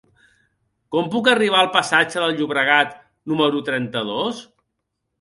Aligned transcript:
Com 0.95 1.11
puc 1.17 1.29
arribar 1.33 1.59
al 1.59 1.69
passatge 1.77 2.25
del 2.25 2.35
Llobregat 2.41 2.99
número 3.35 3.65
trenta-dos? 3.71 4.47